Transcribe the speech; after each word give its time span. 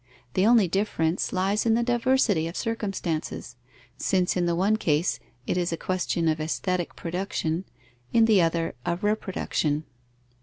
The 0.33 0.47
only 0.47 0.67
difference 0.67 1.31
lies 1.31 1.63
in 1.63 1.75
the 1.75 1.83
diversity 1.83 2.47
of 2.47 2.57
circumstances, 2.57 3.55
since 3.97 4.35
in 4.35 4.47
the 4.47 4.55
one 4.55 4.77
case 4.77 5.19
it 5.45 5.57
is 5.57 5.71
a 5.71 5.77
question 5.77 6.27
of 6.27 6.41
aesthetic 6.41 6.95
production, 6.95 7.65
in 8.11 8.25
the 8.25 8.41
other 8.41 8.73
of 8.83 9.03
reproduction. 9.03 9.83